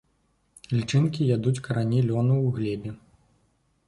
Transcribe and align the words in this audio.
Лічынкі 0.77 1.27
ядуць 1.35 1.63
карані 1.67 1.99
лёну 2.09 2.35
ў 2.39 2.55
глебе. 2.57 2.91